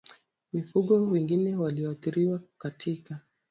[0.53, 3.19] Mifugo wengine walioathiriwa katika